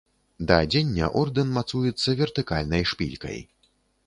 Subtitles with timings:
[0.51, 3.39] Да адзення ордэн мацуецца вертыкальнай шпількай.